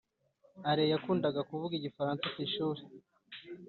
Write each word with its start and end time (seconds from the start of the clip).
ale 0.69 0.83
yakundaga 0.93 1.41
kuvuga 1.49 1.73
igifaransa 1.75 2.25
ku 2.33 2.37
ishuri 2.45 2.81